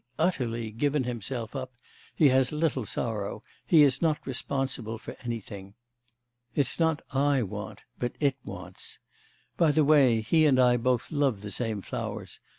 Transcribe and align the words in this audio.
utterly... 0.17 0.71
given 0.71 1.03
himself 1.03 1.55
up, 1.55 1.73
he 2.15 2.29
has 2.29 2.51
little 2.51 2.87
sorrow, 2.87 3.43
he 3.67 3.83
is 3.83 4.01
not 4.01 4.17
responsible 4.25 4.97
for 4.97 5.15
anything. 5.23 5.75
It's 6.55 6.79
not 6.79 7.03
I 7.11 7.43
want, 7.43 7.83
but 7.99 8.13
it 8.19 8.35
wants. 8.43 8.97
By 9.57 9.69
the 9.69 9.85
way, 9.85 10.21
he 10.21 10.47
and 10.47 10.59
I 10.59 10.77
both 10.77 11.11
love 11.11 11.41
the 11.43 11.51
same 11.51 11.83
flowers. 11.83 12.39